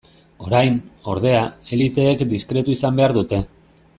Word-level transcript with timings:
Orain, 0.45 0.79
ordea, 1.15 1.43
eliteek 1.77 2.25
diskretu 2.33 2.75
izan 2.79 3.01
behar 3.01 3.17
dute. 3.21 3.43